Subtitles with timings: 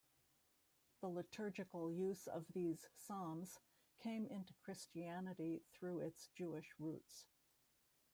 [1.01, 3.59] The liturgical use of these psalms
[3.99, 7.27] came into Christianity through its Jewish roots.